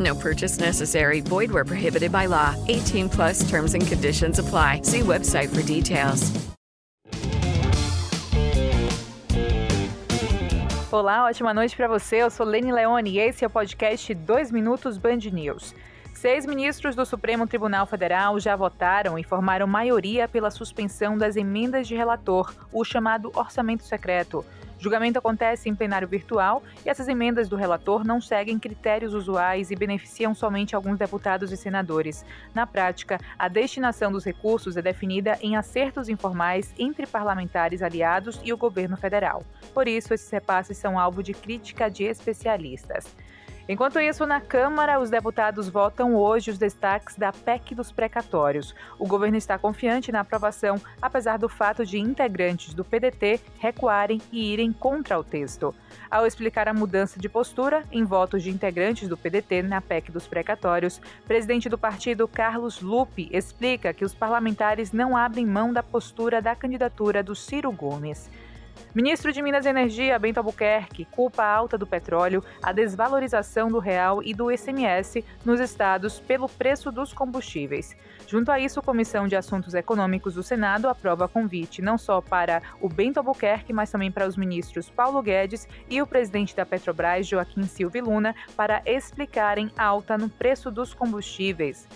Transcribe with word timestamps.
No 0.00 0.14
purchase 0.14 0.58
necessary. 0.58 1.20
Void 1.20 1.52
where 1.52 1.64
prohibited 1.64 2.10
by 2.10 2.26
law. 2.26 2.54
18 2.68 3.10
plus 3.10 3.48
terms 3.48 3.74
and 3.74 3.86
conditions 3.86 4.38
apply. 4.38 4.80
See 4.82 5.00
website 5.00 5.50
for 5.50 5.62
details. 5.62 6.32
Olá, 10.90 11.24
ótima 11.24 11.54
noite 11.54 11.76
para 11.76 11.86
você. 11.86 12.16
Eu 12.16 12.30
sou 12.30 12.44
Lene 12.44 12.72
Leone 12.72 13.10
e 13.10 13.18
esse 13.20 13.44
é 13.44 13.46
o 13.46 13.50
podcast 13.50 14.12
2 14.12 14.50
Minutos 14.50 14.98
Band 14.98 15.18
News. 15.32 15.74
Seis 16.14 16.44
ministros 16.44 16.96
do 16.96 17.06
Supremo 17.06 17.46
Tribunal 17.46 17.86
Federal 17.86 18.40
já 18.40 18.56
votaram 18.56 19.18
e 19.18 19.22
formaram 19.22 19.66
maioria 19.66 20.26
pela 20.26 20.50
suspensão 20.50 21.16
das 21.16 21.36
emendas 21.36 21.86
de 21.86 21.94
relator, 21.94 22.52
o 22.72 22.84
chamado 22.84 23.30
orçamento 23.34 23.84
secreto. 23.84 24.44
Julgamento 24.80 25.18
acontece 25.18 25.68
em 25.68 25.74
plenário 25.74 26.08
virtual 26.08 26.62
e 26.84 26.88
essas 26.88 27.06
emendas 27.06 27.50
do 27.50 27.54
relator 27.54 28.02
não 28.02 28.18
seguem 28.18 28.58
critérios 28.58 29.12
usuais 29.12 29.70
e 29.70 29.76
beneficiam 29.76 30.34
somente 30.34 30.74
alguns 30.74 30.98
deputados 30.98 31.52
e 31.52 31.56
senadores. 31.56 32.24
Na 32.54 32.66
prática, 32.66 33.20
a 33.38 33.46
destinação 33.46 34.10
dos 34.10 34.24
recursos 34.24 34.78
é 34.78 34.82
definida 34.82 35.38
em 35.42 35.54
acertos 35.54 36.08
informais 36.08 36.72
entre 36.78 37.06
parlamentares 37.06 37.82
aliados 37.82 38.40
e 38.42 38.54
o 38.54 38.56
governo 38.56 38.96
federal. 38.96 39.44
Por 39.74 39.86
isso, 39.86 40.14
esses 40.14 40.30
repasses 40.30 40.78
são 40.78 40.98
alvo 40.98 41.22
de 41.22 41.34
crítica 41.34 41.90
de 41.90 42.04
especialistas. 42.04 43.14
Enquanto 43.70 44.00
isso, 44.00 44.26
na 44.26 44.40
Câmara, 44.40 44.98
os 44.98 45.10
deputados 45.10 45.68
votam 45.68 46.16
hoje 46.16 46.50
os 46.50 46.58
destaques 46.58 47.14
da 47.14 47.32
PEC 47.32 47.72
dos 47.72 47.92
precatórios. 47.92 48.74
O 48.98 49.06
governo 49.06 49.36
está 49.36 49.56
confiante 49.56 50.10
na 50.10 50.22
aprovação, 50.22 50.82
apesar 51.00 51.38
do 51.38 51.48
fato 51.48 51.86
de 51.86 51.96
integrantes 51.96 52.74
do 52.74 52.84
PDT 52.84 53.38
recuarem 53.60 54.20
e 54.32 54.52
irem 54.52 54.72
contra 54.72 55.16
o 55.16 55.22
texto. 55.22 55.72
Ao 56.10 56.26
explicar 56.26 56.66
a 56.66 56.74
mudança 56.74 57.20
de 57.20 57.28
postura 57.28 57.84
em 57.92 58.02
votos 58.02 58.42
de 58.42 58.50
integrantes 58.50 59.08
do 59.08 59.16
PDT 59.16 59.62
na 59.62 59.80
PEC 59.80 60.10
dos 60.10 60.26
precatórios, 60.26 61.00
presidente 61.28 61.68
do 61.68 61.78
partido 61.78 62.26
Carlos 62.26 62.80
Lupe 62.80 63.28
explica 63.30 63.94
que 63.94 64.04
os 64.04 64.12
parlamentares 64.12 64.90
não 64.90 65.16
abrem 65.16 65.46
mão 65.46 65.72
da 65.72 65.80
postura 65.80 66.42
da 66.42 66.56
candidatura 66.56 67.22
do 67.22 67.36
Ciro 67.36 67.70
Gomes. 67.70 68.28
Ministro 68.94 69.32
de 69.32 69.40
Minas 69.40 69.66
e 69.66 69.68
Energia, 69.68 70.18
Bento 70.18 70.38
Albuquerque, 70.38 71.04
culpa 71.04 71.42
a 71.42 71.54
alta 71.54 71.78
do 71.78 71.86
petróleo, 71.86 72.42
a 72.62 72.72
desvalorização 72.72 73.68
do 73.68 73.78
real 73.78 74.22
e 74.22 74.34
do 74.34 74.50
ICMS 74.50 75.24
nos 75.44 75.60
estados 75.60 76.18
pelo 76.18 76.48
preço 76.48 76.90
dos 76.90 77.12
combustíveis. 77.12 77.96
Junto 78.26 78.50
a 78.50 78.58
isso, 78.58 78.80
a 78.80 78.82
Comissão 78.82 79.28
de 79.28 79.36
Assuntos 79.36 79.74
Econômicos 79.74 80.34
do 80.34 80.42
Senado 80.42 80.88
aprova 80.88 81.28
convite 81.28 81.80
não 81.80 81.96
só 81.96 82.20
para 82.20 82.62
o 82.80 82.88
Bento 82.88 83.18
Albuquerque, 83.18 83.72
mas 83.72 83.90
também 83.90 84.10
para 84.10 84.26
os 84.26 84.36
ministros 84.36 84.90
Paulo 84.90 85.22
Guedes 85.22 85.68
e 85.88 86.02
o 86.02 86.06
presidente 86.06 86.54
da 86.56 86.66
Petrobras, 86.66 87.26
Joaquim 87.26 87.62
Silva 87.64 88.00
Luna, 88.00 88.34
para 88.56 88.82
explicarem 88.84 89.70
alta 89.78 90.18
no 90.18 90.28
preço 90.28 90.70
dos 90.70 90.92
combustíveis. 90.94 91.86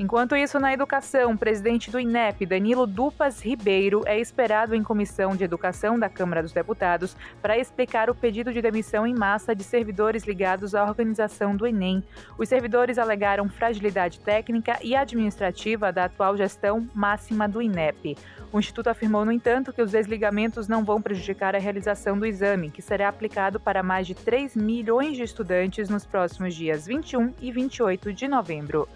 Enquanto 0.00 0.34
isso, 0.34 0.58
na 0.58 0.72
educação, 0.72 1.32
o 1.32 1.36
presidente 1.36 1.90
do 1.90 2.00
INEP, 2.00 2.46
Danilo 2.46 2.86
Dupas 2.86 3.44
Ribeiro, 3.44 4.02
é 4.06 4.18
esperado 4.18 4.74
em 4.74 4.82
comissão 4.82 5.36
de 5.36 5.44
educação 5.44 5.98
da 5.98 6.08
Câmara 6.08 6.42
dos 6.42 6.54
Deputados 6.54 7.14
para 7.42 7.58
explicar 7.58 8.08
o 8.08 8.14
pedido 8.14 8.50
de 8.50 8.62
demissão 8.62 9.06
em 9.06 9.14
massa 9.14 9.54
de 9.54 9.62
servidores 9.62 10.24
ligados 10.24 10.74
à 10.74 10.86
organização 10.86 11.54
do 11.54 11.66
Enem. 11.66 12.02
Os 12.38 12.48
servidores 12.48 12.96
alegaram 12.96 13.46
fragilidade 13.50 14.20
técnica 14.20 14.78
e 14.82 14.96
administrativa 14.96 15.92
da 15.92 16.06
atual 16.06 16.34
gestão 16.34 16.88
máxima 16.94 17.46
do 17.46 17.60
INEP. 17.60 18.16
O 18.50 18.58
Instituto 18.58 18.88
afirmou, 18.88 19.26
no 19.26 19.32
entanto, 19.32 19.70
que 19.70 19.82
os 19.82 19.90
desligamentos 19.90 20.66
não 20.66 20.82
vão 20.82 21.02
prejudicar 21.02 21.54
a 21.54 21.58
realização 21.58 22.18
do 22.18 22.24
exame, 22.24 22.70
que 22.70 22.80
será 22.80 23.06
aplicado 23.10 23.60
para 23.60 23.82
mais 23.82 24.06
de 24.06 24.14
3 24.14 24.56
milhões 24.56 25.14
de 25.14 25.24
estudantes 25.24 25.90
nos 25.90 26.06
próximos 26.06 26.54
dias 26.54 26.86
21 26.86 27.34
e 27.38 27.52
28 27.52 28.14
de 28.14 28.26
novembro. 28.26 28.88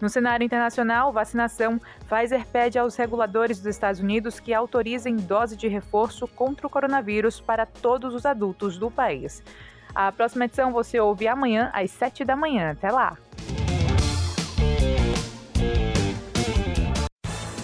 No 0.00 0.08
cenário 0.10 0.44
internacional, 0.44 1.12
vacinação, 1.12 1.80
Pfizer 2.08 2.46
pede 2.46 2.78
aos 2.78 2.96
reguladores 2.96 3.58
dos 3.58 3.68
Estados 3.68 4.00
Unidos 4.00 4.38
que 4.38 4.52
autorizem 4.52 5.16
dose 5.16 5.56
de 5.56 5.68
reforço 5.68 6.28
contra 6.28 6.66
o 6.66 6.70
coronavírus 6.70 7.40
para 7.40 7.64
todos 7.64 8.14
os 8.14 8.26
adultos 8.26 8.76
do 8.76 8.90
país. 8.90 9.42
A 9.94 10.12
próxima 10.12 10.44
edição 10.44 10.72
você 10.72 11.00
ouve 11.00 11.26
amanhã 11.26 11.70
às 11.72 11.90
7 11.90 12.24
da 12.24 12.36
manhã. 12.36 12.72
Até 12.72 12.90
lá! 12.90 13.16